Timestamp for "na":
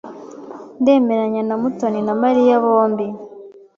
1.45-1.55, 2.07-2.13